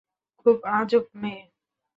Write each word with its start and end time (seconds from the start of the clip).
খুব 0.39 0.57
আজব 0.71 1.05
মেয়ে। 1.15 1.43